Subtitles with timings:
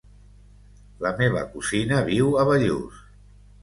[1.07, 3.09] La meva cosina viu a Bellús.